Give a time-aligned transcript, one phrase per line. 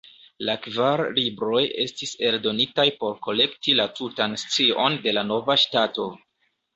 [0.47, 6.07] La kvar libroj estis eldonitaj por kolekti la tutan scion de la nova ŝtato.